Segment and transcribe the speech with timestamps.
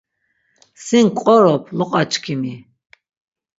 [0.85, 2.53] Sin k̆qorop loqaçkimi.